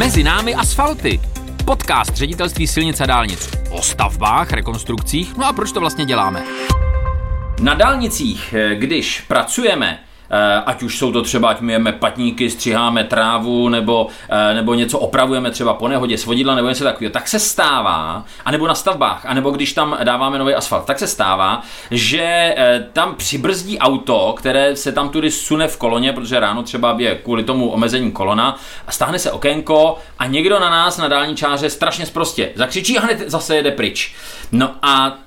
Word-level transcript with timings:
Mezi 0.00 0.22
námi 0.22 0.54
asfalty. 0.54 1.20
Podcast 1.64 2.14
ředitelství 2.14 2.66
silnic 2.66 3.00
a 3.00 3.06
dálnic. 3.06 3.50
O 3.70 3.82
stavbách, 3.82 4.52
rekonstrukcích. 4.52 5.36
No 5.36 5.46
a 5.46 5.52
proč 5.52 5.72
to 5.72 5.80
vlastně 5.80 6.04
děláme? 6.04 6.44
Na 7.62 7.74
dálnicích, 7.74 8.54
eh, 8.54 8.74
když 8.74 9.20
pracujeme, 9.20 9.98
ať 10.66 10.82
už 10.82 10.98
jsou 10.98 11.12
to 11.12 11.22
třeba, 11.22 11.48
ať 11.48 11.60
myjeme 11.60 11.92
patníky, 11.92 12.50
střiháme 12.50 13.04
trávu, 13.04 13.68
nebo, 13.68 14.06
eh, 14.28 14.54
nebo 14.54 14.74
něco 14.74 14.98
opravujeme 14.98 15.50
třeba 15.50 15.74
po 15.74 15.88
nehodě 15.88 16.18
svodidla, 16.18 16.54
nebo 16.54 16.68
něco 16.68 16.84
takového, 16.84 17.12
tak 17.12 17.28
se 17.28 17.38
stává, 17.38 18.24
anebo 18.44 18.66
na 18.66 18.74
stavbách, 18.74 19.26
anebo 19.26 19.50
když 19.50 19.72
tam 19.72 19.98
dáváme 20.04 20.38
nový 20.38 20.54
asfalt, 20.54 20.84
tak 20.84 20.98
se 20.98 21.06
stává, 21.06 21.62
že 21.90 22.54
tam 22.92 23.14
přibrzdí 23.14 23.78
auto, 23.78 24.34
které 24.36 24.76
se 24.76 24.92
tam 24.92 25.08
tudy 25.08 25.30
sune 25.30 25.68
v 25.68 25.76
koloně, 25.76 26.12
protože 26.12 26.40
ráno 26.40 26.62
třeba 26.62 26.96
je 26.98 27.14
kvůli 27.14 27.44
tomu 27.44 27.70
omezení 27.70 28.12
kolona, 28.12 28.58
a 28.86 28.92
stáhne 28.92 29.18
se 29.18 29.32
okénko 29.32 29.98
a 30.18 30.26
někdo 30.26 30.60
na 30.60 30.70
nás 30.70 30.98
na 30.98 31.08
dálničáře 31.08 31.70
strašně 31.70 32.06
sprostě 32.06 32.50
zakřičí 32.54 32.98
a 32.98 33.00
hned 33.00 33.24
zase 33.26 33.56
jede 33.56 33.70
pryč. 33.70 34.14
No 34.52 34.70
a 34.82 35.18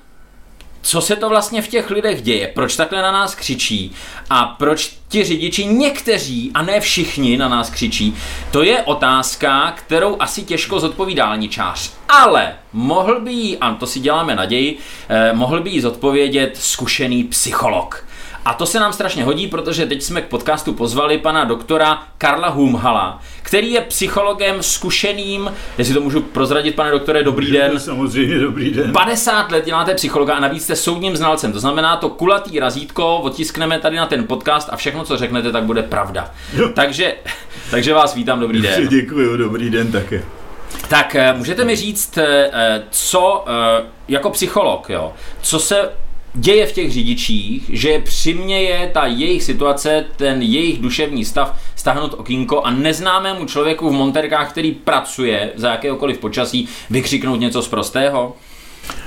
co 0.84 1.00
se 1.00 1.16
to 1.16 1.28
vlastně 1.28 1.62
v 1.62 1.68
těch 1.68 1.90
lidech 1.90 2.22
děje, 2.22 2.48
proč 2.54 2.76
takhle 2.76 3.02
na 3.02 3.12
nás 3.12 3.34
křičí 3.34 3.92
a 4.30 4.44
proč 4.44 4.96
ti 5.08 5.24
řidiči 5.24 5.64
někteří 5.64 6.50
a 6.54 6.62
ne 6.62 6.80
všichni 6.80 7.36
na 7.36 7.48
nás 7.48 7.70
křičí, 7.70 8.16
to 8.50 8.62
je 8.62 8.82
otázka, 8.82 9.72
kterou 9.72 10.16
asi 10.20 10.42
těžko 10.42 10.80
zodpoví 10.80 11.14
dálničář. 11.14 11.92
Ale 12.08 12.56
mohl 12.72 13.20
by 13.20 13.32
jí, 13.32 13.58
a 13.58 13.74
to 13.74 13.86
si 13.86 14.00
děláme 14.00 14.34
naději, 14.34 14.78
eh, 15.08 15.32
mohl 15.32 15.60
by 15.60 15.70
jí 15.70 15.80
zodpovědět 15.80 16.56
zkušený 16.56 17.24
psycholog. 17.24 18.03
A 18.44 18.54
to 18.54 18.66
se 18.66 18.80
nám 18.80 18.92
strašně 18.92 19.24
hodí, 19.24 19.46
protože 19.46 19.86
teď 19.86 20.02
jsme 20.02 20.22
k 20.22 20.28
podcastu 20.28 20.72
pozvali 20.72 21.18
pana 21.18 21.44
doktora 21.44 22.02
Karla 22.18 22.48
Humhala, 22.48 23.20
který 23.42 23.72
je 23.72 23.80
psychologem 23.80 24.62
zkušeným, 24.62 25.52
jestli 25.78 25.94
to 25.94 26.00
můžu 26.00 26.20
prozradit, 26.20 26.74
pane 26.74 26.90
doktore, 26.90 27.22
dobrý 27.22 27.52
den. 27.52 27.80
Samozřejmě 27.80 28.38
dobrý 28.38 28.70
den. 28.70 28.92
50 28.92 29.52
let 29.52 29.64
děláte 29.64 29.94
psychologa 29.94 30.34
a 30.34 30.40
navíc 30.40 30.64
jste 30.64 30.76
soudním 30.76 31.16
znalcem. 31.16 31.52
To 31.52 31.60
znamená, 31.60 31.96
to 31.96 32.08
kulatý 32.08 32.60
razítko 32.60 33.16
otiskneme 33.16 33.78
tady 33.78 33.96
na 33.96 34.06
ten 34.06 34.26
podcast 34.26 34.68
a 34.72 34.76
všechno, 34.76 35.04
co 35.04 35.16
řeknete, 35.16 35.52
tak 35.52 35.64
bude 35.64 35.82
pravda. 35.82 36.30
Jo. 36.52 36.68
Takže, 36.74 37.14
takže 37.70 37.94
vás 37.94 38.14
vítám, 38.14 38.40
dobrý 38.40 38.62
den. 38.62 38.88
Děkuji, 38.88 39.36
dobrý 39.36 39.70
den 39.70 39.92
také. 39.92 40.22
Tak 40.88 41.14
eh, 41.14 41.32
můžete 41.32 41.64
mi 41.64 41.76
říct, 41.76 42.18
eh, 42.18 42.82
co 42.90 43.44
eh, 43.46 43.82
jako 44.08 44.30
psycholog, 44.30 44.90
jo, 44.90 45.12
co 45.42 45.58
se 45.58 45.90
děje 46.34 46.66
v 46.66 46.72
těch 46.72 46.92
řidičích, 46.92 47.70
že 47.72 47.98
přiměje 47.98 48.90
ta 48.94 49.06
jejich 49.06 49.42
situace, 49.42 50.04
ten 50.16 50.42
jejich 50.42 50.78
duševní 50.78 51.24
stav 51.24 51.60
stáhnout 51.76 52.14
okýnko 52.18 52.62
a 52.62 52.70
neznámému 52.70 53.46
člověku 53.46 53.90
v 53.90 53.92
monterkách, 53.92 54.50
který 54.50 54.72
pracuje 54.72 55.52
za 55.54 55.70
jakéhokoliv 55.70 56.18
počasí, 56.18 56.68
vykřiknout 56.90 57.40
něco 57.40 57.62
z 57.62 57.68
prostého? 57.68 58.36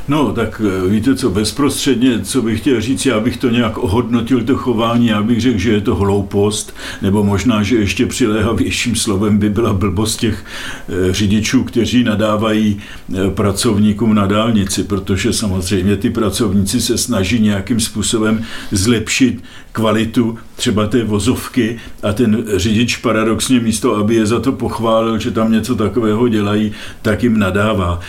No, 0.07 0.33
tak 0.33 0.61
eh, 0.65 0.89
víte 0.89 1.15
co, 1.15 1.29
bezprostředně, 1.29 2.19
co 2.23 2.41
bych 2.41 2.59
chtěl 2.59 2.81
říct, 2.81 3.05
já 3.05 3.19
bych 3.19 3.37
to 3.37 3.49
nějak 3.49 3.77
ohodnotil, 3.77 4.43
to 4.43 4.55
chování, 4.55 5.07
já 5.07 5.23
bych 5.23 5.41
řekl, 5.41 5.57
že 5.57 5.71
je 5.71 5.81
to 5.81 5.95
hloupost, 5.95 6.75
nebo 7.01 7.23
možná, 7.23 7.63
že 7.63 7.75
ještě 7.75 8.05
přiléhavějším 8.05 8.95
slovem 8.95 9.37
by 9.37 9.49
byla 9.49 9.73
blbost 9.73 10.17
těch 10.17 10.45
eh, 10.89 11.13
řidičů, 11.13 11.63
kteří 11.63 12.03
nadávají 12.03 12.79
eh, 12.79 13.31
pracovníkům 13.31 14.15
na 14.15 14.27
dálnici, 14.27 14.83
protože 14.83 15.33
samozřejmě 15.33 15.97
ty 15.97 16.09
pracovníci 16.09 16.81
se 16.81 16.97
snaží 16.97 17.39
nějakým 17.39 17.79
způsobem 17.79 18.43
zlepšit 18.71 19.43
kvalitu 19.71 20.37
třeba 20.55 20.87
té 20.87 21.03
vozovky 21.03 21.79
a 22.03 22.13
ten 22.13 22.43
řidič 22.55 22.97
paradoxně 22.97 23.59
místo, 23.59 23.95
aby 23.95 24.15
je 24.15 24.25
za 24.25 24.39
to 24.39 24.51
pochválil, 24.51 25.19
že 25.19 25.31
tam 25.31 25.51
něco 25.51 25.75
takového 25.75 26.27
dělají, 26.27 26.71
tak 27.01 27.23
jim 27.23 27.39
nadává. 27.39 27.99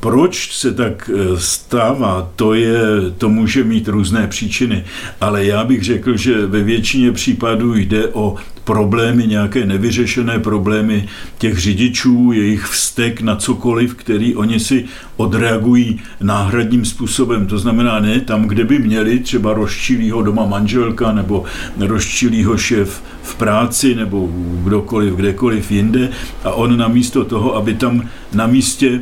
Proč 0.00 0.56
se 0.56 0.72
tak 0.72 1.10
stává, 1.36 2.30
to, 2.36 2.54
je, 2.54 2.80
to 3.18 3.28
může 3.28 3.64
mít 3.64 3.88
různé 3.88 4.26
příčiny, 4.26 4.84
ale 5.20 5.44
já 5.44 5.64
bych 5.64 5.84
řekl, 5.84 6.16
že 6.16 6.46
ve 6.46 6.62
většině 6.62 7.12
případů 7.12 7.74
jde 7.74 8.08
o 8.08 8.34
problémy, 8.68 9.26
nějaké 9.26 9.66
nevyřešené 9.66 10.38
problémy 10.38 11.08
těch 11.38 11.58
řidičů, 11.58 12.32
jejich 12.32 12.64
vztek 12.66 13.20
na 13.20 13.36
cokoliv, 13.36 13.94
který 13.94 14.36
oni 14.36 14.60
si 14.60 14.84
odreagují 15.16 16.00
náhradním 16.20 16.84
způsobem. 16.84 17.46
To 17.46 17.58
znamená 17.58 18.00
ne 18.00 18.20
tam, 18.20 18.44
kde 18.44 18.64
by 18.64 18.78
měli 18.78 19.18
třeba 19.18 19.54
rozčilýho 19.54 20.22
doma 20.22 20.46
manželka 20.46 21.12
nebo 21.12 21.44
rozčilýho 21.80 22.58
šéf 22.58 23.02
v 23.22 23.34
práci 23.34 23.94
nebo 23.94 24.28
kdokoliv, 24.64 25.14
kdekoliv 25.14 25.70
jinde 25.70 26.08
a 26.44 26.50
on 26.50 26.76
namísto 26.76 27.24
toho, 27.24 27.56
aby 27.56 27.74
tam 27.74 28.02
na 28.32 28.46
místě 28.46 29.00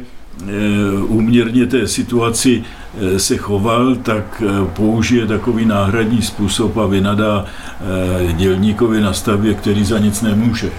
úměrně 1.09 1.67
té 1.67 1.89
situaci 1.89 2.65
eh, 2.65 3.19
se 3.19 3.37
choval, 3.37 3.95
tak 3.95 4.43
eh, 4.47 4.71
použije 4.73 5.27
takový 5.27 5.65
náhradní 5.65 6.23
způsob 6.23 6.77
a 6.77 6.87
vynadá 6.87 7.45
dělníkovi 8.33 9.01
na 9.01 9.13
stavbě, 9.13 9.55
který 9.55 9.85
za 9.85 9.99
nic 9.99 10.23
nemůže. 10.23 10.71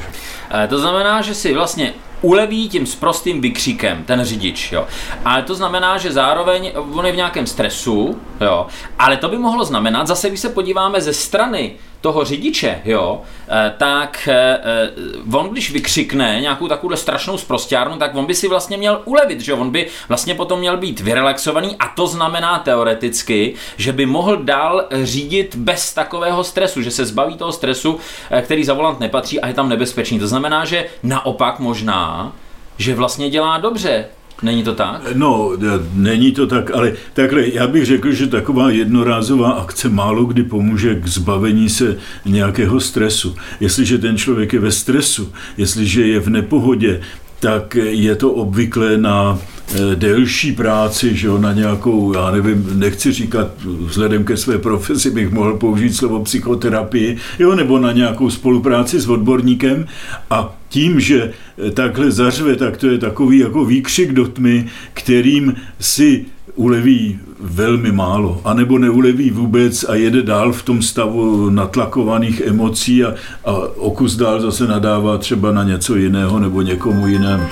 To 0.70 0.80
znamená, 0.80 1.22
že 1.22 1.34
si 1.34 1.54
vlastně 1.54 1.94
uleví 2.22 2.70
tím 2.70 2.86
sprostým 2.86 3.42
vykřikem 3.42 4.04
ten 4.04 4.26
řidič, 4.26 4.72
jo. 4.72 4.88
Ale 5.26 5.44
to 5.44 5.56
znamená, 5.56 5.98
že 5.98 6.12
zároveň 6.12 6.72
on 6.94 7.06
je 7.06 7.12
v 7.12 7.16
nějakém 7.16 7.48
stresu, 7.48 8.18
jo. 8.42 8.68
Ale 9.00 9.18
to 9.18 9.30
by 9.30 9.38
mohlo 9.38 9.66
znamenat, 9.66 10.08
zase 10.08 10.30
když 10.30 10.40
se 10.40 10.50
podíváme 10.50 11.02
ze 11.02 11.14
strany 11.14 11.72
toho 12.02 12.26
řidiče, 12.26 12.82
jo, 12.86 13.22
eh, 13.48 13.74
tak 13.78 14.30
eh, 14.32 14.60
eh, 14.64 15.38
on 15.38 15.50
když 15.50 15.72
vykřikne 15.72 16.38
nějakou 16.42 16.68
takovou 16.68 16.96
strašnou 16.96 17.38
sprostěrnu, 17.38 17.98
tak 17.98 18.16
on 18.16 18.26
by 18.26 18.36
si 18.36 18.48
vlastně 18.48 18.78
měl 18.78 19.02
ulevit, 19.06 19.42
že 19.42 19.54
on 19.54 19.70
by 19.70 19.88
vlastně 20.08 20.36
potom 20.36 20.60
měl 20.60 20.78
být 20.78 21.00
vyrelaxovaný 21.00 21.76
a 21.80 21.88
to 21.88 22.08
znamená 22.08 22.60
teoreticky, 22.60 23.54
že 23.78 23.94
by 23.94 24.06
mohl 24.06 24.38
dál 24.38 24.86
řídit 25.04 25.56
bez 25.56 25.94
takového 25.94 26.44
stresu, 26.44 26.82
že 26.82 26.92
se 26.92 27.06
zbaví 27.06 27.38
toho 27.38 27.52
stresu, 27.52 28.00
který 28.42 28.64
za 28.64 28.74
volant 28.74 29.00
nepatří 29.00 29.42
a 29.42 29.48
je 29.48 29.54
tam 29.54 29.70
nebezpečný. 29.70 30.20
To 30.20 30.28
znamená, 30.28 30.66
že 30.66 30.86
naopak 31.04 31.60
možná, 31.60 32.32
že 32.78 32.96
vlastně 32.96 33.30
dělá 33.30 33.58
dobře, 33.58 34.06
Není 34.42 34.64
to 34.64 34.76
tak? 34.76 35.02
No, 35.16 35.52
není 35.94 36.32
to 36.32 36.48
tak, 36.48 36.72
ale 36.72 36.94
takhle, 37.14 37.48
já 37.48 37.68
bych 37.68 37.86
řekl, 37.86 38.12
že 38.12 38.28
taková 38.28 38.72
jednorázová 38.72 39.52
akce 39.52 39.90
málo 39.90 40.26
kdy 40.26 40.44
pomůže 40.44 40.96
k 40.96 41.08
zbavení 41.08 41.70
se 41.70 41.98
nějakého 42.26 42.80
stresu. 42.80 43.36
Jestliže 43.60 43.98
ten 43.98 44.18
člověk 44.18 44.54
je 44.54 44.60
ve 44.60 44.72
stresu, 44.72 45.32
jestliže 45.58 46.08
je 46.08 46.20
v 46.20 46.30
nepohodě, 46.30 47.02
tak 47.40 47.76
je 47.76 48.16
to 48.16 48.32
obvykle 48.32 48.98
na 48.98 49.40
eh, 49.40 49.57
delší 49.96 50.52
práci, 50.52 51.16
že 51.16 51.28
jo, 51.28 51.38
na 51.38 51.54
nějakou, 51.54 52.14
já 52.14 52.32
nevím, 52.32 52.80
nechci 52.80 53.12
říkat, 53.12 53.48
vzhledem 53.86 54.24
ke 54.24 54.38
své 54.38 54.58
profesi 54.58 55.12
bych 55.12 55.32
mohl 55.32 55.54
použít 55.54 55.96
slovo 55.96 56.24
psychoterapii, 56.24 57.18
jo, 57.40 57.56
nebo 57.56 57.80
na 57.80 57.92
nějakou 57.92 58.30
spolupráci 58.30 59.00
s 59.00 59.10
odborníkem 59.10 59.86
a 60.30 60.56
tím, 60.70 61.00
že 61.00 61.32
eh, 61.68 61.72
takhle 61.72 62.12
zařve, 62.12 62.56
tak 62.56 62.78
to 62.78 62.88
je 62.88 62.98
takový 62.98 63.40
jako 63.40 63.66
výkřik 63.66 64.14
do 64.14 64.28
tmy, 64.28 64.68
kterým 64.94 65.56
si 65.80 66.26
uleví 66.56 67.20
velmi 67.40 67.92
málo, 67.92 68.42
anebo 68.44 68.78
neuleví 68.78 69.32
vůbec 69.32 69.84
a 69.84 69.96
jede 69.96 70.22
dál 70.22 70.54
v 70.54 70.64
tom 70.64 70.82
stavu 70.82 71.50
natlakovaných 71.50 72.42
emocí 72.42 73.04
a, 73.04 73.16
a 73.46 73.52
okus 73.76 74.16
dál 74.16 74.42
zase 74.42 74.68
nadává 74.68 75.18
třeba 75.18 75.52
na 75.52 75.64
něco 75.64 75.96
jiného 75.96 76.40
nebo 76.40 76.62
někomu 76.62 77.08
jinému. 77.08 77.44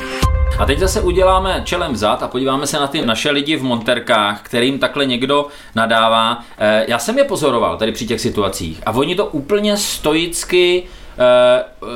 A 0.59 0.66
teď 0.66 0.79
zase 0.79 1.01
uděláme 1.01 1.61
čelem 1.66 1.94
vzad 1.94 2.23
a 2.23 2.28
podíváme 2.28 2.67
se 2.67 2.79
na 2.79 2.88
ty 2.88 3.06
naše 3.06 3.31
lidi 3.31 3.56
v 3.56 3.63
monterkách, 3.63 4.41
kterým 4.41 4.79
takhle 4.79 5.06
někdo 5.06 5.47
nadává. 5.75 6.44
Eh, 6.57 6.85
já 6.88 7.00
jsem 7.00 7.17
je 7.17 7.23
pozoroval 7.23 7.78
tady 7.78 7.91
při 7.91 8.06
těch 8.06 8.22
situacích 8.22 8.81
a 8.85 8.91
oni 8.91 9.16
to 9.16 9.25
úplně 9.25 9.78
stoicky 9.78 10.83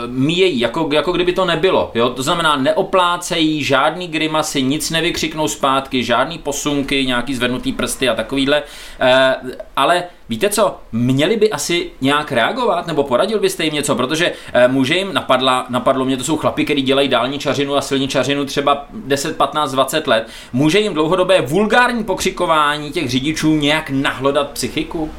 míjejí, 0.07 0.59
jako, 0.59 0.89
jako 0.93 1.11
kdyby 1.11 1.33
to 1.33 1.45
nebylo. 1.45 1.91
Jo? 1.95 2.09
To 2.09 2.23
znamená, 2.23 2.55
neoplácejí 2.55 3.63
žádný 3.63 4.07
grimasy, 4.07 4.61
nic 4.61 4.89
nevykřiknou 4.89 5.47
zpátky, 5.47 6.03
žádný 6.03 6.37
posunky, 6.37 7.05
nějaký 7.05 7.35
zvednutý 7.35 7.73
prsty 7.73 8.09
a 8.09 8.15
takovýhle. 8.15 8.63
Uh, 8.63 9.51
ale 9.75 10.03
víte 10.29 10.49
co, 10.49 10.77
měli 10.91 11.37
by 11.37 11.51
asi 11.51 11.91
nějak 12.01 12.31
reagovat, 12.31 12.87
nebo 12.87 13.03
poradil 13.03 13.39
byste 13.39 13.63
jim 13.63 13.73
něco, 13.73 13.95
protože 13.95 14.31
uh, 14.31 14.71
může 14.71 14.95
jim 14.95 15.13
napadla, 15.13 15.65
napadlo 15.69 16.05
mě, 16.05 16.17
to 16.17 16.23
jsou 16.23 16.37
chlapi, 16.37 16.65
kteří 16.65 16.81
dělají 16.81 17.07
dálničařinu 17.07 17.75
a 17.75 17.81
silničařinu 17.81 18.45
třeba 18.45 18.85
10, 18.93 19.37
15, 19.37 19.71
20 19.71 20.07
let, 20.07 20.27
může 20.53 20.79
jim 20.79 20.93
dlouhodobé 20.93 21.41
vulgární 21.41 22.03
pokřikování 22.03 22.91
těch 22.91 23.09
řidičů 23.09 23.55
nějak 23.55 23.89
nahlodat 23.89 24.49
psychiku? 24.49 25.09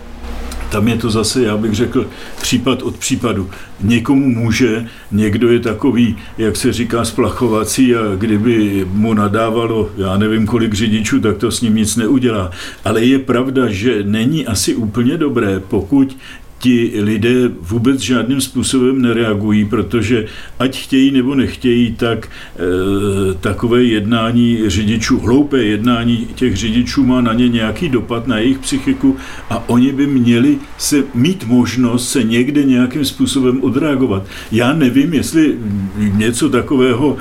Tam 0.71 0.89
je 0.89 0.97
to 0.97 1.11
zase, 1.11 1.43
já 1.43 1.57
bych 1.57 1.75
řekl, 1.75 2.07
případ 2.43 2.83
od 2.83 2.97
případu. 2.97 3.51
Někomu 3.81 4.29
může, 4.29 4.87
někdo 5.13 5.53
je 5.53 5.61
takový, 5.61 6.17
jak 6.39 6.57
se 6.57 6.73
říká, 6.73 7.05
splachovací 7.05 7.95
a 7.95 8.17
kdyby 8.17 8.87
mu 8.93 9.15
nadávalo, 9.15 9.91
já 9.97 10.17
nevím 10.17 10.47
kolik 10.47 10.75
řidičů, 10.75 11.21
tak 11.21 11.37
to 11.37 11.51
s 11.51 11.61
ním 11.61 11.75
nic 11.75 11.97
neudělá. 11.97 12.51
Ale 12.85 13.05
je 13.05 13.19
pravda, 13.19 13.69
že 13.69 14.03
není 14.03 14.47
asi 14.47 14.75
úplně 14.75 15.17
dobré, 15.17 15.61
pokud 15.61 16.17
ti 16.61 16.93
lidé 17.01 17.49
vůbec 17.61 18.01
žádným 18.01 18.41
způsobem 18.41 19.03
nereagují, 19.03 19.65
protože 19.65 20.27
ať 20.59 20.79
chtějí 20.79 21.11
nebo 21.11 21.35
nechtějí, 21.35 21.93
tak 21.93 22.27
e, 22.29 23.35
takové 23.35 23.85
jednání 23.85 24.59
řidičů, 24.67 25.19
hloupé 25.21 25.65
jednání 25.65 26.29
těch 26.35 26.57
řidičů 26.57 27.05
má 27.05 27.21
na 27.21 27.33
ně 27.33 27.49
nějaký 27.49 27.89
dopad 27.89 28.27
na 28.27 28.39
jejich 28.39 28.59
psychiku 28.59 29.17
a 29.51 29.69
oni 29.69 29.93
by 29.93 30.07
měli 30.07 30.59
se 30.79 31.05
mít 31.15 31.45
možnost 31.47 32.09
se 32.09 32.23
někde 32.23 32.65
nějakým 32.65 33.05
způsobem 33.05 33.63
odreagovat. 33.63 34.27
Já 34.53 34.73
nevím, 34.73 35.15
jestli 35.15 35.55
něco 35.97 36.49
takového 36.49 37.17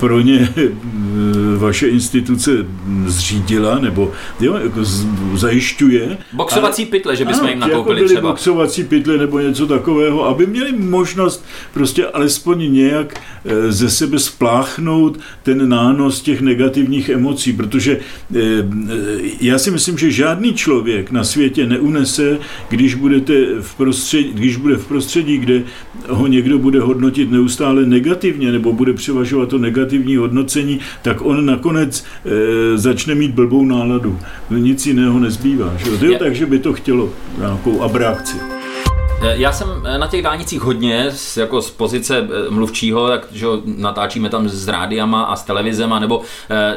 pro 0.00 0.20
ně 0.20 0.52
e, 0.56 0.68
vaše 1.56 1.88
instituce 1.88 2.50
zřídila 3.06 3.78
nebo 3.78 4.12
jo, 4.40 4.56
jako 4.62 4.80
zajišťuje. 5.34 6.18
Boxovací 6.32 6.86
pytle, 6.86 7.16
že 7.16 7.24
bychom 7.24 7.48
jim 7.48 7.58
nakoupili 7.58 8.00
jako 8.00 8.08
třeba. 8.08 8.30
boxovací 8.30 8.77
pytle 8.84 9.18
nebo 9.18 9.38
něco 9.38 9.66
takového, 9.66 10.26
aby 10.26 10.46
měli 10.46 10.72
možnost 10.72 11.44
prostě 11.72 12.06
alespoň 12.06 12.72
nějak 12.72 13.20
eh, 13.44 13.72
ze 13.72 13.90
sebe 13.90 14.18
spláchnout 14.18 15.18
ten 15.42 15.68
nános 15.68 16.22
těch 16.22 16.40
negativních 16.40 17.08
emocí, 17.08 17.52
protože 17.52 17.98
eh, 18.36 18.40
já 19.40 19.58
si 19.58 19.70
myslím, 19.70 19.98
že 19.98 20.10
žádný 20.10 20.54
člověk 20.54 21.10
na 21.10 21.24
světě 21.24 21.66
neunese, 21.66 22.38
když, 22.68 22.94
budete 22.94 23.34
v 23.60 23.74
prostředí, 23.74 24.30
když 24.34 24.56
bude 24.56 24.76
v 24.76 24.86
prostředí, 24.86 25.38
kde 25.38 25.62
ho 26.08 26.26
někdo 26.26 26.58
bude 26.58 26.80
hodnotit 26.80 27.30
neustále 27.30 27.86
negativně 27.86 28.52
nebo 28.52 28.72
bude 28.72 28.92
převažovat 28.92 29.48
to 29.48 29.58
negativní 29.58 30.16
hodnocení, 30.16 30.80
tak 31.02 31.24
on 31.24 31.46
nakonec 31.46 32.04
e, 32.04 32.78
začne 32.78 33.14
mít 33.14 33.30
blbou 33.30 33.64
náladu. 33.64 34.18
Nic 34.50 34.86
jiného 34.86 35.18
nezbývá. 35.18 35.76
Že? 35.76 35.98
To 35.98 36.04
je 36.04 36.18
tak, 36.18 36.34
že 36.34 36.46
by 36.46 36.58
to 36.58 36.72
chtělo 36.72 37.12
nějakou 37.38 37.82
abreakci. 37.82 38.36
Eh, 39.20 39.34
já 39.36 39.52
jsem 39.52 39.68
eh, 39.84 39.98
na 39.98 40.06
těch 40.06 40.22
dálnicích 40.22 40.60
hodně, 40.60 41.10
jako 41.36 41.62
z 41.62 41.70
pozice 41.70 42.18
eh, 42.18 42.50
mluvčího, 42.50 43.08
takže 43.08 43.46
natáčíme 43.64 44.28
tam 44.28 44.48
s 44.48 44.68
rádiama 44.68 45.22
a 45.22 45.36
s 45.36 45.42
televizema, 45.42 45.98
nebo 45.98 46.22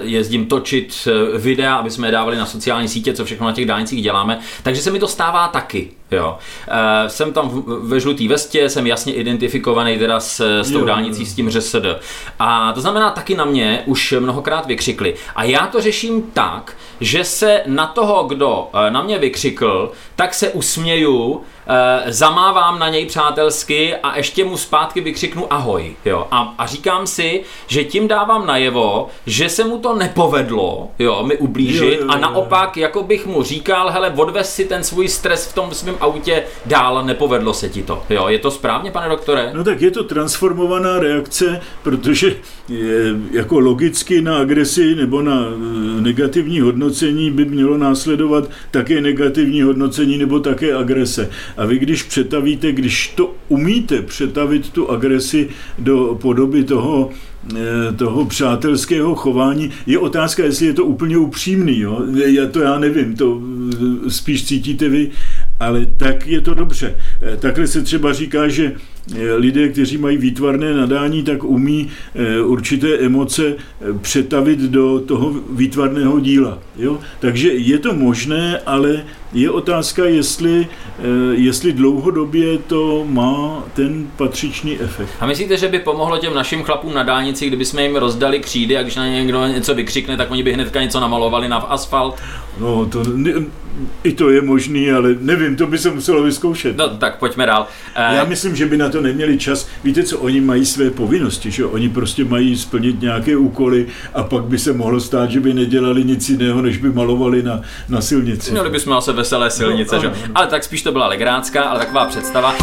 jezdím 0.01 0.45
točit 0.45 1.07
videa, 1.37 1.75
aby 1.75 1.91
jsme 1.91 2.07
je 2.07 2.11
dávali 2.11 2.37
na 2.37 2.45
sociální 2.45 2.87
sítě, 2.87 3.13
co 3.13 3.25
všechno 3.25 3.45
na 3.45 3.53
těch 3.53 3.65
dálnicích 3.65 4.03
děláme, 4.03 4.39
takže 4.63 4.81
se 4.81 4.91
mi 4.91 4.99
to 4.99 5.07
stává 5.07 5.47
taky. 5.47 5.91
Jo. 6.11 6.37
Jsem 7.07 7.33
tam 7.33 7.63
ve 7.65 7.99
žlutý 7.99 8.27
vestě, 8.27 8.69
jsem 8.69 8.87
jasně 8.87 9.13
identifikovaný 9.13 9.97
teda 9.97 10.19
s, 10.19 10.61
s 10.61 10.71
tou 10.71 10.85
dálnicí, 10.85 11.25
s 11.25 11.35
tím 11.35 11.49
ŘSD. 11.49 11.85
A 12.39 12.73
to 12.73 12.81
znamená, 12.81 13.11
taky 13.11 13.35
na 13.35 13.45
mě 13.45 13.83
už 13.85 14.13
mnohokrát 14.19 14.65
vykřikli. 14.65 15.15
A 15.35 15.43
já 15.43 15.67
to 15.67 15.81
řeším 15.81 16.23
tak, 16.33 16.77
že 16.99 17.23
se 17.23 17.61
na 17.65 17.87
toho, 17.87 18.23
kdo 18.23 18.69
na 18.89 19.01
mě 19.01 19.19
vykřikl, 19.19 19.91
tak 20.15 20.33
se 20.33 20.49
usměju, 20.49 21.41
e, 21.67 22.11
zamávám 22.11 22.79
na 22.79 22.89
něj 22.89 23.05
přátelsky 23.05 23.95
a 23.95 24.17
ještě 24.17 24.45
mu 24.45 24.57
zpátky 24.57 25.01
vykřiknu 25.01 25.53
ahoj. 25.53 25.95
Jo? 26.05 26.27
A, 26.31 26.53
a 26.57 26.67
říkám 26.67 27.07
si, 27.07 27.43
že 27.67 27.83
tím 27.83 28.07
dávám 28.07 28.45
najevo, 28.45 29.07
že 29.25 29.49
se 29.49 29.63
mu 29.63 29.77
to 29.77 29.95
nepovedlo 29.95 30.89
jo, 30.99 31.23
mi 31.23 31.37
ublížit 31.37 31.93
jo, 31.93 31.99
jo, 31.99 32.05
jo, 32.05 32.09
a 32.09 32.17
naopak, 32.17 32.77
jako 32.77 33.03
bych 33.03 33.25
mu 33.25 33.43
říkal, 33.43 33.89
hele, 33.89 34.13
odvez 34.17 34.55
si 34.55 34.65
ten 34.65 34.83
svůj 34.83 35.07
stres 35.07 35.47
v 35.47 35.53
tom 35.53 35.73
svém 35.73 35.95
autě 36.01 36.43
dál, 36.65 37.05
nepovedlo 37.05 37.53
se 37.53 37.69
ti 37.69 37.83
to. 37.83 38.03
Jo? 38.09 38.27
Je 38.27 38.39
to 38.39 38.51
správně, 38.51 38.91
pane 38.91 39.09
doktore? 39.09 39.51
No 39.53 39.63
tak 39.63 39.81
je 39.81 39.91
to 39.91 40.03
transformovaná 40.03 40.99
reakce, 40.99 41.61
protože 41.83 42.35
je, 42.69 43.15
jako 43.31 43.59
logicky 43.59 44.21
na 44.21 44.37
agresi 44.37 44.95
nebo 44.95 45.21
na 45.21 45.41
e, 45.41 46.01
negativní 46.01 46.59
hodnocení 46.59 47.31
by 47.31 47.45
mělo 47.45 47.77
následovat 47.77 48.49
také 48.71 49.01
negativní 49.01 49.61
hodnocení 49.61 50.17
nebo 50.17 50.39
také 50.39 50.73
agrese. 50.73 51.29
A 51.57 51.65
vy 51.65 51.79
když 51.79 52.03
přetavíte, 52.03 52.71
když 52.71 53.07
to 53.07 53.33
umíte 53.47 54.01
přetavit 54.01 54.69
tu 54.69 54.91
agresi 54.91 55.49
do 55.79 56.17
podoby 56.21 56.63
toho, 56.63 57.09
eh, 57.55 57.93
toho 57.95 58.25
přátelského 58.25 59.15
chování. 59.15 59.71
Je 59.85 59.99
otázka, 59.99 60.43
jestli 60.43 60.65
je 60.65 60.73
to 60.73 60.85
úplně 60.85 61.17
upřímný. 61.17 61.79
Jo? 61.79 62.01
Já 62.25 62.47
to 62.47 62.59
já 62.59 62.79
nevím, 62.79 63.15
to 63.15 63.41
eh, 64.05 64.09
spíš 64.09 64.45
cítíte 64.45 64.89
vy, 64.89 65.11
ale 65.61 65.85
tak 65.85 66.27
je 66.27 66.41
to 66.41 66.53
dobře. 66.53 66.95
Eh, 67.21 67.37
takhle 67.37 67.67
se 67.67 67.81
třeba 67.81 68.13
říká, 68.13 68.47
že 68.47 68.71
lidé, 69.35 69.69
kteří 69.69 69.97
mají 69.97 70.17
výtvarné 70.17 70.73
nadání, 70.73 71.23
tak 71.23 71.43
umí 71.43 71.89
určité 72.45 72.97
emoce 72.97 73.55
přetavit 74.01 74.59
do 74.59 74.99
toho 74.99 75.33
výtvarného 75.49 76.19
díla. 76.19 76.59
Jo? 76.77 76.99
Takže 77.19 77.53
je 77.53 77.79
to 77.79 77.93
možné, 77.93 78.59
ale 78.65 79.03
je 79.33 79.51
otázka, 79.51 80.05
jestli, 80.05 80.67
eh, 80.99 81.03
jestli 81.31 81.73
dlouhodobě 81.73 82.57
to 82.57 83.05
má 83.09 83.63
ten 83.73 84.07
patřičný 84.17 84.79
efekt. 84.79 85.09
A 85.19 85.25
myslíte, 85.25 85.57
že 85.57 85.67
by 85.67 85.79
pomohlo 85.79 86.17
těm 86.17 86.33
našim 86.33 86.63
chlapům 86.63 86.93
na 86.93 87.03
dálnici, 87.03 87.47
kdyby 87.47 87.65
jsme 87.65 87.83
jim 87.83 87.95
rozdali 87.95 88.39
křídy 88.39 88.77
a 88.77 88.81
když 88.83 88.95
na 88.95 89.07
ně 89.07 89.13
někdo 89.13 89.47
něco 89.47 89.75
vykřikne, 89.75 90.17
tak 90.17 90.31
oni 90.31 90.43
by 90.43 90.53
hnedka 90.53 90.81
něco 90.81 90.99
namalovali 90.99 91.49
na 91.49 91.57
asfalt? 91.57 92.21
No, 92.59 92.85
to, 92.85 93.03
i 94.03 94.11
to 94.11 94.29
je 94.29 94.41
možný, 94.41 94.91
ale 94.91 95.15
nevím, 95.19 95.55
to 95.55 95.67
by 95.67 95.77
se 95.77 95.91
muselo 95.91 96.23
vyzkoušet. 96.23 96.77
No, 96.77 96.89
tak 96.89 97.19
pojďme 97.19 97.45
dál. 97.45 97.67
Já 97.95 98.25
myslím, 98.25 98.55
že 98.55 98.65
by 98.65 98.77
na 98.77 98.89
to 98.89 99.00
neměli 99.01 99.37
čas. 99.37 99.67
Víte 99.83 100.03
co, 100.03 100.19
oni 100.19 100.41
mají 100.41 100.65
své 100.65 100.89
povinnosti, 100.89 101.51
že 101.51 101.65
oni 101.65 101.89
prostě 101.89 102.25
mají 102.25 102.57
splnit 102.57 103.01
nějaké 103.01 103.37
úkoly 103.37 103.87
a 104.13 104.23
pak 104.23 104.43
by 104.43 104.59
se 104.59 104.73
mohlo 104.73 104.99
stát, 104.99 105.31
že 105.31 105.39
by 105.39 105.53
nedělali 105.53 106.03
nic 106.03 106.29
jiného, 106.29 106.61
než 106.61 106.77
by 106.77 106.89
malovali 106.89 107.43
na, 107.43 107.61
na 107.89 108.01
silnici. 108.01 108.51
Měli 108.51 108.69
bychom 108.69 108.93
asi 108.93 109.13
veselé 109.13 109.51
silnice, 109.51 109.95
no, 109.95 110.01
že? 110.01 110.11
Ale 110.35 110.47
tak 110.47 110.63
spíš 110.63 110.81
to 110.81 110.91
byla 110.91 111.07
legrácká, 111.07 111.63
ale 111.63 111.79
taková 111.79 112.05
představa. 112.05 112.55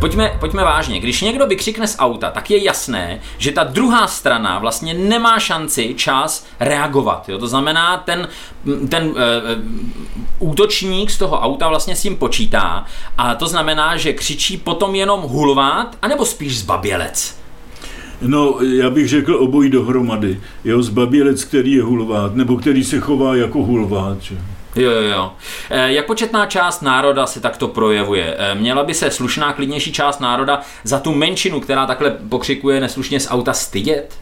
Pojďme, 0.00 0.36
pojďme 0.40 0.64
vážně. 0.64 1.00
Když 1.00 1.20
někdo 1.20 1.46
vykřikne 1.46 1.86
z 1.86 1.96
auta, 1.98 2.30
tak 2.30 2.50
je 2.50 2.64
jasné, 2.64 3.20
že 3.38 3.52
ta 3.52 3.64
druhá 3.64 4.06
strana 4.06 4.58
vlastně 4.58 4.94
nemá 4.94 5.38
šanci 5.38 5.94
čas 5.94 6.46
reagovat. 6.60 7.28
Jo? 7.28 7.38
To 7.38 7.48
znamená, 7.48 7.96
ten, 7.96 8.28
ten 8.88 9.06
uh, 9.06 9.14
útočník 10.38 11.10
z 11.10 11.18
toho 11.18 11.40
auta 11.40 11.68
vlastně 11.68 11.96
s 11.96 12.02
tím 12.02 12.16
počítá 12.16 12.84
a 13.18 13.34
to 13.34 13.46
znamená, 13.46 13.96
že 13.96 14.12
křičí 14.12 14.56
potom 14.56 14.94
jenom 14.94 15.20
hulvát, 15.20 15.96
anebo 16.02 16.24
spíš 16.24 16.58
zbabělec. 16.58 17.38
No, 18.22 18.58
já 18.62 18.90
bych 18.90 19.08
řekl 19.08 19.34
obojí 19.34 19.70
dohromady. 19.70 20.40
Jo, 20.64 20.82
zbabělec, 20.82 21.44
který 21.44 21.72
je 21.72 21.82
hulvát, 21.82 22.34
nebo 22.34 22.56
který 22.56 22.84
se 22.84 23.00
chová 23.00 23.36
jako 23.36 23.62
hulvát. 23.62 24.22
Že? 24.22 24.36
Jo, 24.76 24.90
jo, 24.90 25.02
jo. 25.02 25.32
E, 25.70 25.92
jak 25.92 26.06
početná 26.06 26.46
část 26.46 26.82
národa 26.82 27.26
se 27.26 27.40
takto 27.40 27.68
projevuje? 27.68 28.36
E, 28.38 28.54
měla 28.54 28.84
by 28.84 28.94
se 28.94 29.10
slušná, 29.10 29.52
klidnější 29.52 29.92
část 29.92 30.20
národa 30.20 30.60
za 30.84 31.00
tu 31.00 31.14
menšinu, 31.14 31.60
která 31.60 31.86
takhle 31.86 32.10
pokřikuje 32.28 32.80
neslušně 32.80 33.20
z 33.20 33.30
auta 33.30 33.52
stydět? 33.52 34.14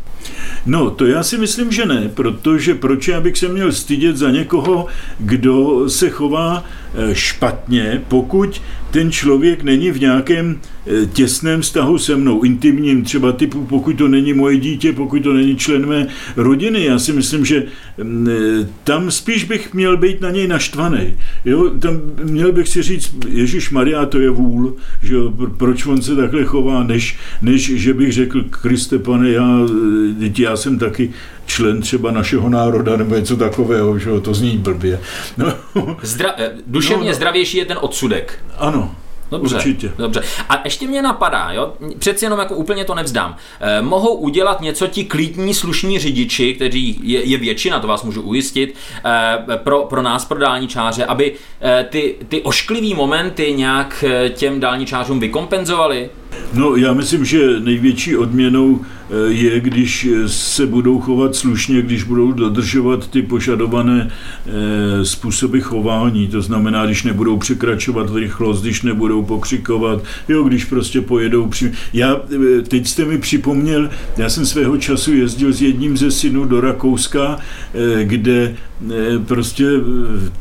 No, 0.66 0.90
to 0.90 1.06
já 1.06 1.22
si 1.22 1.38
myslím, 1.38 1.72
že 1.72 1.86
ne, 1.86 2.10
protože 2.14 2.74
proč 2.74 3.08
já 3.08 3.20
bych 3.20 3.38
se 3.38 3.48
měl 3.48 3.72
stydět 3.72 4.16
za 4.16 4.30
někoho, 4.30 4.86
kdo 5.18 5.88
se 5.90 6.10
chová 6.10 6.64
špatně, 7.12 8.02
pokud 8.08 8.60
ten 8.94 9.10
člověk 9.10 9.62
není 9.62 9.90
v 9.90 10.00
nějakém 10.00 10.58
eh, 10.86 11.06
těsném 11.06 11.60
vztahu 11.60 11.98
se 11.98 12.16
mnou, 12.16 12.42
intimním 12.42 13.02
třeba 13.02 13.32
typu, 13.32 13.66
pokud 13.66 13.92
to 13.98 14.08
není 14.08 14.32
moje 14.32 14.56
dítě, 14.56 14.92
pokud 14.92 15.22
to 15.22 15.32
není 15.32 15.56
člen 15.56 15.86
mé 15.86 16.06
rodiny. 16.36 16.84
Já 16.84 16.98
si 16.98 17.12
myslím, 17.12 17.44
že 17.44 17.62
mm, 18.02 18.28
eh, 18.30 18.68
tam 18.84 19.10
spíš 19.10 19.44
bych 19.44 19.74
měl 19.74 19.96
být 19.96 20.20
na 20.20 20.30
něj 20.30 20.48
naštvaný. 20.48 21.16
Jo? 21.44 21.70
Tam 21.78 22.00
měl 22.22 22.52
bych 22.52 22.68
si 22.68 22.82
říct, 22.82 23.14
Ježíš 23.28 23.70
Maria, 23.70 24.06
to 24.06 24.20
je 24.20 24.30
vůl, 24.30 24.76
že 25.02 25.14
jo? 25.14 25.32
proč 25.56 25.86
on 25.86 26.02
se 26.02 26.16
takhle 26.16 26.44
chová, 26.44 26.84
než, 26.84 27.16
než 27.42 27.72
že 27.74 27.94
bych 27.94 28.12
řekl, 28.12 28.44
Kriste, 28.50 28.98
pane, 28.98 29.30
já, 29.30 29.66
eh, 30.22 30.32
já 30.38 30.56
jsem 30.56 30.78
taky 30.78 31.10
člen 31.46 31.80
třeba 31.80 32.10
našeho 32.10 32.48
národa 32.48 32.96
nebo 32.96 33.14
něco 33.14 33.36
takového, 33.36 33.98
že 33.98 34.10
jo, 34.10 34.20
to 34.20 34.34
zní 34.34 34.58
blbě. 34.58 35.00
No. 35.36 35.46
Zdra- 36.02 36.34
duševně 36.66 37.04
no, 37.04 37.08
no. 37.10 37.14
zdravější 37.14 37.56
je 37.58 37.64
ten 37.64 37.78
odsudek. 37.80 38.38
Ano, 38.58 38.94
Dobře, 39.30 39.56
Určitě. 39.56 39.92
dobře. 39.98 40.22
A 40.48 40.60
ještě 40.64 40.86
mě 40.86 41.02
napadá, 41.02 41.52
jo, 41.52 41.72
přeci 41.98 42.24
jenom 42.24 42.38
jako 42.38 42.54
úplně 42.54 42.84
to 42.84 42.94
nevzdám. 42.94 43.36
Eh, 43.60 43.82
mohou 43.82 44.14
udělat 44.14 44.60
něco 44.60 44.86
ti 44.86 45.04
klidní, 45.04 45.54
slušní 45.54 45.98
řidiči, 45.98 46.54
kteří 46.54 47.00
je, 47.02 47.24
je 47.24 47.38
většina, 47.38 47.80
to 47.80 47.86
vás 47.86 48.02
můžu 48.02 48.22
ujistit, 48.22 48.74
eh, 49.04 49.56
pro, 49.56 49.82
pro 49.82 50.02
nás, 50.02 50.24
pro 50.24 50.38
dálničáře, 50.38 51.04
aby 51.04 51.32
eh, 51.60 51.86
ty, 51.90 52.14
ty 52.28 52.42
ošklivý 52.42 52.94
momenty 52.94 53.52
nějak 53.56 54.04
eh, 54.08 54.28
těm 54.28 54.60
dálničářům 54.60 55.20
vykompenzovali? 55.20 56.10
No, 56.54 56.76
já 56.76 56.92
myslím, 56.92 57.24
že 57.24 57.60
největší 57.60 58.16
odměnou 58.16 58.80
eh, 58.80 59.32
je, 59.32 59.60
když 59.60 60.08
se 60.26 60.66
budou 60.66 61.00
chovat 61.00 61.36
slušně, 61.36 61.82
když 61.82 62.02
budou 62.02 62.32
dodržovat 62.32 63.08
ty 63.10 63.22
požadované 63.22 64.10
eh, 64.46 65.04
způsoby 65.04 65.58
chování. 65.60 66.28
To 66.28 66.42
znamená, 66.42 66.86
když 66.86 67.02
nebudou 67.02 67.36
překračovat 67.36 68.14
rychlost, 68.14 68.62
když 68.62 68.82
nebudou 68.82 69.22
pokřikovat, 69.22 70.04
jo, 70.28 70.42
když 70.42 70.64
prostě 70.64 71.00
pojedou 71.00 71.46
při... 71.46 71.72
Já, 71.92 72.20
eh, 72.58 72.62
teď 72.62 72.86
jste 72.86 73.04
mi 73.04 73.18
připomněl, 73.18 73.90
já 74.16 74.28
jsem 74.28 74.46
svého 74.46 74.76
času 74.76 75.14
jezdil 75.14 75.52
s 75.52 75.62
jedním 75.62 75.96
ze 75.96 76.10
synů 76.10 76.44
do 76.44 76.60
Rakouska, 76.60 77.38
kde 78.02 78.54
prostě 79.26 79.64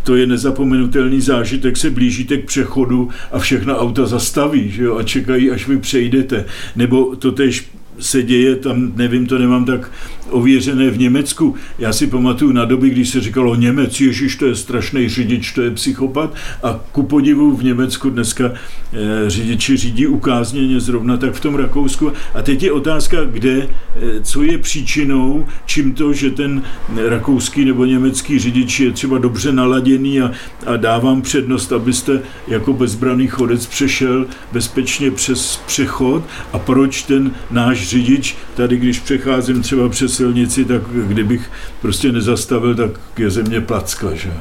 to 0.04 0.16
je 0.16 0.28
nezapomenutelný 0.28 1.22
zážitek, 1.22 1.78
se 1.78 1.90
blížíte 1.90 2.38
k 2.38 2.46
přechodu 2.46 3.10
a 3.32 3.40
všechna 3.40 3.78
auta 3.78 4.06
zastaví 4.06 4.72
že 4.74 4.84
jo, 4.84 4.98
a 4.98 5.04
čekají, 5.04 5.52
až 5.52 5.68
vy 5.68 5.78
přejdete. 5.84 6.46
Nebo 6.76 7.16
to 7.16 7.32
tež 7.32 7.70
se 8.00 8.24
děje, 8.24 8.56
tam 8.56 8.92
nevím, 8.96 9.26
to 9.26 9.40
nemám 9.40 9.66
tak 9.66 9.92
ověřené 10.30 10.90
v 10.90 10.98
Německu. 10.98 11.56
Já 11.80 11.94
si 11.94 12.08
pamatuju 12.08 12.52
na 12.52 12.66
doby, 12.66 12.90
když 12.90 13.10
se 13.10 13.22
říkalo 13.22 13.56
Němec, 13.56 14.02
Ježíš, 14.02 14.36
to 14.36 14.46
je 14.46 14.56
strašný 14.56 15.10
řidič, 15.10 15.52
to 15.52 15.62
je 15.62 15.72
psychopat. 15.72 16.36
A 16.64 16.80
ku 16.92 17.04
podivu 17.04 17.56
v 17.56 17.64
Německu 17.64 18.10
dneska 18.10 18.52
eh, 18.94 19.30
řidiči 19.30 19.78
řídí 19.78 20.08
ukázněně 20.08 20.80
zrovna 20.80 21.18
tak 21.18 21.34
v 21.34 21.40
tom 21.40 21.56
Rakousku. 21.56 22.12
A 22.34 22.42
teď 22.42 22.64
je 22.64 22.72
otázka, 22.72 23.18
kde, 23.24 23.68
eh, 23.96 24.22
co 24.22 24.44
je 24.44 24.58
příčinou, 24.58 25.46
čím 25.66 25.94
to, 25.94 26.14
že 26.14 26.32
ten 26.32 26.64
rakouský 27.08 27.66
nebo 27.66 27.86
německý 27.86 28.40
řidič 28.40 28.80
je 28.80 28.92
třeba 28.92 29.18
dobře 29.18 29.52
naladěný 29.52 30.22
a, 30.22 30.32
a 30.66 30.78
dávám 30.78 31.22
přednost, 31.22 31.72
abyste 31.72 32.22
jako 32.48 32.74
bezbraný 32.74 33.28
chodec 33.28 33.66
přešel 33.66 34.26
bezpečně 34.52 35.12
přes 35.12 35.62
přechod 35.66 36.24
a 36.54 36.60
proč 36.60 37.04
ten 37.04 37.32
náš 37.52 37.83
řidič, 37.84 38.38
tady 38.56 38.78
když 38.78 39.00
přecházím 39.00 39.62
třeba 39.62 39.90
přes 39.90 40.16
silnici, 40.16 40.66
tak 40.66 40.82
kdybych 40.94 41.52
prostě 41.82 42.12
nezastavil, 42.12 42.76
tak 42.76 42.92
je 43.18 43.30
země 43.30 43.62
placka, 43.62 44.16
že 44.16 44.34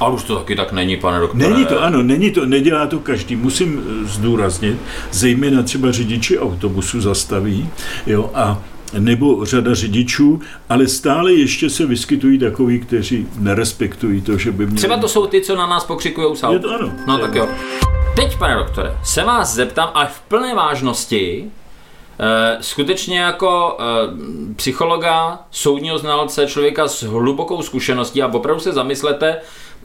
ale 0.00 0.14
už 0.14 0.24
to 0.24 0.36
taky 0.36 0.56
tak 0.56 0.72
není, 0.72 0.96
pane 0.96 1.20
doktore. 1.20 1.48
Není 1.48 1.66
to, 1.66 1.82
ano, 1.82 2.02
není 2.02 2.30
to, 2.30 2.46
nedělá 2.46 2.86
to 2.86 2.98
každý. 2.98 3.36
Musím 3.36 3.82
eh, 3.82 4.08
zdůraznit, 4.08 4.76
zejména 5.12 5.62
třeba 5.62 5.92
řidiči 5.92 6.38
autobusu 6.38 7.00
zastaví, 7.00 7.68
jo, 8.06 8.30
a 8.34 8.62
nebo 8.98 9.44
řada 9.44 9.74
řidičů, 9.74 10.40
ale 10.68 10.88
stále 10.88 11.32
ještě 11.32 11.70
se 11.70 11.86
vyskytují 11.86 12.38
takoví, 12.38 12.80
kteří 12.80 13.26
nerespektují 13.38 14.20
to, 14.20 14.38
že 14.38 14.52
by 14.52 14.66
měli... 14.66 14.76
Třeba 14.76 14.96
to 14.96 15.08
jsou 15.08 15.26
ty, 15.26 15.40
co 15.40 15.56
na 15.56 15.66
nás 15.66 15.84
pokřikují 15.84 16.36
sál. 16.36 16.52
Je 16.52 16.58
to 16.58 16.74
ano. 16.74 16.92
No 17.06 17.18
tak 17.18 17.34
jo. 17.34 17.48
Teď, 18.16 18.38
pane 18.38 18.54
doktore, 18.54 18.96
se 19.04 19.24
vás 19.24 19.54
zeptám, 19.54 19.90
ale 19.94 20.06
v 20.06 20.20
plné 20.20 20.54
vážnosti, 20.54 21.44
skutečně 22.60 23.18
jako 23.18 23.78
eh, 23.80 24.54
psychologa, 24.56 25.40
soudního 25.50 25.98
znalce, 25.98 26.46
člověka 26.46 26.88
s 26.88 27.02
hlubokou 27.02 27.62
zkušeností 27.62 28.22
a 28.22 28.32
opravdu 28.34 28.60
se 28.60 28.72
zamyslete 28.72 29.36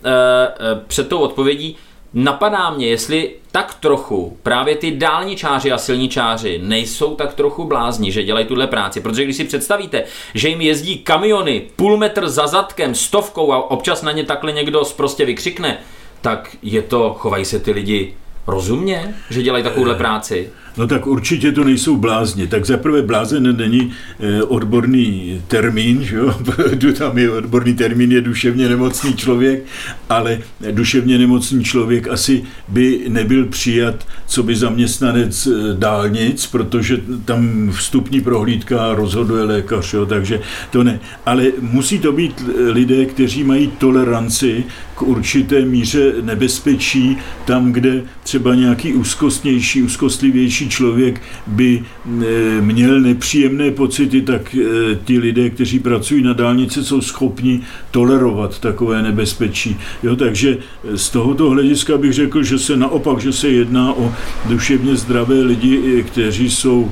eh, 0.05 0.81
před 0.87 1.09
tou 1.09 1.19
odpovědí, 1.19 1.77
Napadá 2.13 2.69
mě, 2.69 2.87
jestli 2.87 3.35
tak 3.51 3.73
trochu 3.73 4.37
právě 4.43 4.75
ty 4.75 4.91
dálničáři 4.91 5.71
a 5.71 5.77
silničáři 5.77 6.59
nejsou 6.63 7.15
tak 7.15 7.33
trochu 7.33 7.63
blázni, 7.63 8.11
že 8.11 8.23
dělají 8.23 8.45
tuhle 8.45 8.67
práci. 8.67 9.01
Protože 9.01 9.23
když 9.23 9.35
si 9.35 9.43
představíte, 9.43 10.03
že 10.33 10.49
jim 10.49 10.61
jezdí 10.61 10.97
kamiony 10.97 11.61
půl 11.75 11.97
metr 11.97 12.29
za 12.29 12.47
zadkem, 12.47 12.95
stovkou 12.95 13.53
a 13.53 13.71
občas 13.71 14.01
na 14.01 14.11
ně 14.11 14.23
takhle 14.23 14.51
někdo 14.51 14.83
prostě 14.97 15.25
vykřikne, 15.25 15.77
tak 16.21 16.55
je 16.61 16.81
to, 16.81 17.15
chovají 17.19 17.45
se 17.45 17.59
ty 17.59 17.71
lidi 17.71 18.15
rozumně, 18.47 19.15
že 19.29 19.43
dělají 19.43 19.63
takovouhle 19.63 19.95
práci? 19.95 20.49
No 20.77 20.87
tak 20.87 21.07
určitě 21.07 21.51
to 21.51 21.63
nejsou 21.63 21.97
blázni. 21.97 22.47
Tak 22.47 22.65
zaprvé 22.65 23.01
blázen 23.01 23.57
není 23.57 23.91
eh, 24.19 24.43
odborný 24.43 25.41
termín, 25.47 26.03
že 26.03 26.15
jo? 26.15 26.35
tam 26.97 27.17
je 27.17 27.31
odborný 27.31 27.73
termín, 27.73 28.11
je 28.11 28.21
duševně 28.21 28.69
nemocný 28.69 29.13
člověk, 29.13 29.63
ale 30.09 30.39
duševně 30.71 31.17
nemocný 31.17 31.63
člověk 31.63 32.07
asi 32.07 32.43
by 32.67 33.01
nebyl 33.07 33.45
přijat, 33.45 34.07
co 34.27 34.43
by 34.43 34.55
zaměstnanec 34.55 35.47
eh, 35.47 35.75
dálnic, 35.77 36.47
protože 36.47 36.97
tam 37.25 37.71
vstupní 37.71 38.21
prohlídka 38.21 38.93
rozhoduje 38.93 39.43
lékař, 39.43 39.93
jo? 39.93 40.05
takže 40.05 40.39
to 40.71 40.83
ne. 40.83 40.99
Ale 41.25 41.43
musí 41.59 41.99
to 41.99 42.11
být 42.11 42.43
lidé, 42.71 43.05
kteří 43.05 43.43
mají 43.43 43.67
toleranci 43.67 44.63
k 44.95 45.01
určité 45.01 45.61
míře 45.61 46.13
nebezpečí, 46.21 47.17
tam, 47.45 47.71
kde 47.71 48.03
třeba 48.23 48.55
nějaký 48.55 48.93
úzkostnější, 48.93 49.83
úzkostlivější 49.83 50.60
starší 50.61 50.69
člověk 50.69 51.21
by 51.47 51.83
eh, 52.05 52.61
měl 52.61 53.01
nepříjemné 53.01 53.71
pocity, 53.71 54.21
tak 54.21 54.55
eh, 54.55 54.95
ti 55.05 55.19
lidé, 55.19 55.49
kteří 55.49 55.79
pracují 55.79 56.23
na 56.23 56.33
dálnici, 56.33 56.83
jsou 56.83 57.01
schopni 57.01 57.61
tolerovat 57.91 58.59
takové 58.59 59.01
nebezpečí. 59.01 59.77
Jo, 60.03 60.15
takže 60.15 60.57
z 60.95 61.09
tohoto 61.09 61.49
hlediska 61.49 61.97
bych 61.97 62.13
řekl, 62.13 62.43
že 62.43 62.59
se 62.59 62.77
naopak, 62.77 63.19
že 63.19 63.33
se 63.33 63.49
jedná 63.49 63.93
o 63.93 64.13
duševně 64.49 64.95
zdravé 64.95 65.41
lidi, 65.41 66.03
kteří 66.07 66.49
jsou 66.49 66.91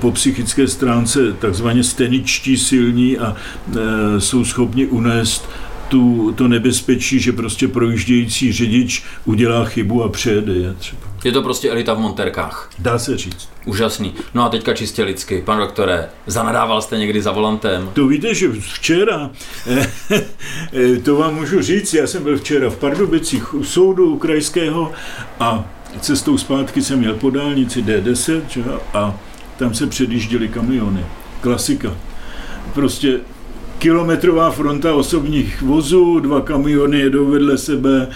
po 0.00 0.12
psychické 0.12 0.68
stránce 0.68 1.32
takzvaně 1.38 1.84
steničtí 1.84 2.56
silní 2.56 3.18
a 3.18 3.36
jsou 4.18 4.44
schopni 4.44 4.86
unést 4.86 5.48
tu, 5.88 6.32
to 6.36 6.48
nebezpečí, 6.48 7.20
že 7.20 7.32
prostě 7.32 7.68
projíždějící 7.68 8.52
řidič 8.52 9.02
udělá 9.24 9.64
chybu 9.64 10.02
a 10.02 10.08
přejede 10.08 10.52
je 10.52 10.74
třeba. 10.74 11.13
Je 11.24 11.32
to 11.32 11.42
prostě 11.42 11.70
elita 11.70 11.94
v 11.94 11.98
monterkách. 11.98 12.70
Dá 12.78 12.98
se 12.98 13.16
říct. 13.16 13.48
Úžasný. 13.64 14.14
No 14.34 14.44
a 14.44 14.48
teďka 14.48 14.74
čistě 14.74 15.04
lidsky. 15.04 15.42
Pan 15.46 15.58
doktore, 15.58 16.08
zanadával 16.26 16.82
jste 16.82 16.98
někdy 16.98 17.22
za 17.22 17.32
volantem? 17.32 17.90
To 17.92 18.06
víte, 18.06 18.34
že 18.34 18.48
včera, 18.52 19.30
to 21.04 21.16
vám 21.16 21.34
můžu 21.34 21.62
říct, 21.62 21.94
já 21.94 22.06
jsem 22.06 22.22
byl 22.22 22.38
včera 22.38 22.70
v 22.70 22.76
Pardubicích 22.76 23.54
u 23.54 23.64
soudu 23.64 24.16
krajského 24.18 24.92
a 25.40 25.64
cestou 26.00 26.38
zpátky 26.38 26.82
jsem 26.82 26.98
měl 26.98 27.14
po 27.14 27.30
dálnici 27.30 27.82
D10 27.82 28.42
že? 28.48 28.62
a 28.94 29.14
tam 29.56 29.74
se 29.74 29.86
předjížděly 29.86 30.48
kamiony. 30.48 31.06
Klasika. 31.40 31.94
Prostě 32.74 33.20
kilometrová 33.78 34.50
fronta 34.50 34.94
osobních 34.94 35.62
vozů, 35.62 36.20
dva 36.20 36.40
kamiony 36.40 36.98
jedou 36.98 37.26
vedle 37.26 37.58
sebe, 37.58 38.08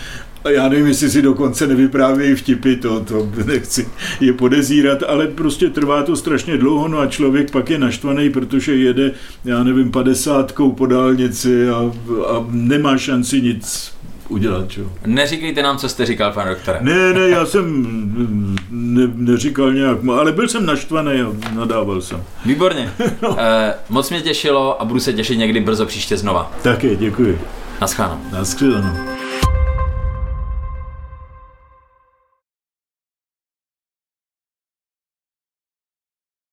a 0.44 0.50
já 0.50 0.68
nevím, 0.68 0.86
jestli 0.86 1.10
si 1.10 1.22
dokonce 1.22 1.66
nevyprávějí 1.66 2.34
vtipy, 2.34 2.76
to, 2.76 3.00
to 3.00 3.28
nechci 3.44 3.88
je 4.20 4.32
podezírat, 4.32 5.02
ale 5.08 5.26
prostě 5.26 5.70
trvá 5.70 6.02
to 6.02 6.16
strašně 6.16 6.56
dlouho, 6.56 6.88
no 6.88 6.98
a 6.98 7.06
člověk 7.06 7.50
pak 7.50 7.70
je 7.70 7.78
naštvaný, 7.78 8.30
protože 8.30 8.76
jede, 8.76 9.12
já 9.44 9.64
nevím, 9.64 9.90
padesátkou 9.90 10.72
po 10.72 10.86
dálnici 10.86 11.68
a, 11.68 11.92
a 12.26 12.46
nemá 12.50 12.98
šanci 12.98 13.40
nic 13.40 13.92
udělat. 14.28 14.70
Čo? 14.70 14.80
Neříkejte 15.06 15.62
nám, 15.62 15.78
co 15.78 15.88
jste 15.88 16.06
říkal, 16.06 16.32
pane 16.32 16.50
doktore. 16.50 16.78
Ne, 16.80 17.12
ne, 17.12 17.28
já 17.28 17.46
jsem 17.46 17.86
ne, 18.70 19.02
neříkal 19.14 19.72
nějak, 19.72 19.98
ale 20.18 20.32
byl 20.32 20.48
jsem 20.48 20.66
naštvaný 20.66 21.20
a 21.20 21.54
nadával 21.54 22.00
jsem. 22.00 22.22
Výborně. 22.44 22.92
no. 23.22 23.36
eh, 23.40 23.74
moc 23.88 24.10
mě 24.10 24.20
těšilo 24.20 24.82
a 24.82 24.84
budu 24.84 25.00
se 25.00 25.12
těšit 25.12 25.38
někdy 25.38 25.60
brzo 25.60 25.86
příště 25.86 26.16
znova. 26.16 26.52
Také, 26.62 26.96
děkuji. 26.96 27.40
Naschledanou. 27.80 28.20
Naschledanou. 28.32 29.17